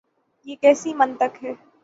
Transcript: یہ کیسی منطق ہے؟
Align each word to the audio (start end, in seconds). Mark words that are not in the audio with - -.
یہ 0.47 0.55
کیسی 0.61 0.93
منطق 0.93 1.43
ہے؟ 1.43 1.53